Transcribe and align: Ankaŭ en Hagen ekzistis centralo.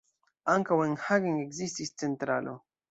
Ankaŭ 0.53 0.79
en 0.87 0.97
Hagen 1.03 1.39
ekzistis 1.45 1.97
centralo. 2.05 2.61